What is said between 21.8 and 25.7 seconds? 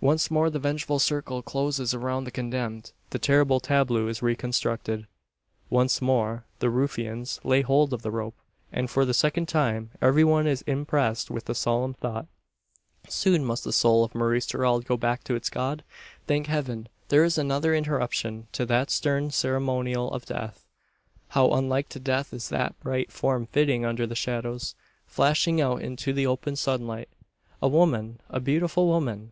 to death is that bright form flitting under the shadows, flashing